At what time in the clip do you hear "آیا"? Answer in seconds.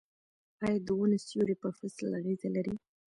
0.63-0.79